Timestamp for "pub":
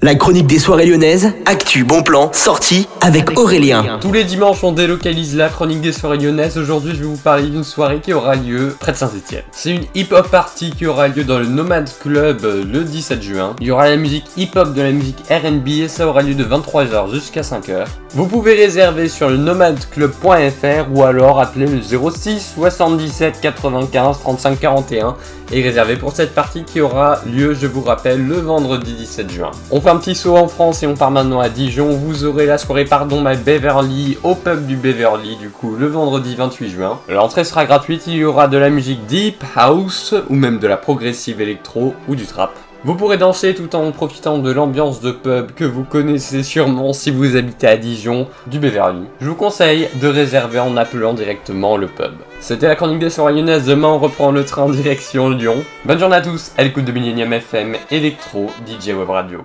34.34-34.66, 45.10-45.52, 51.86-52.12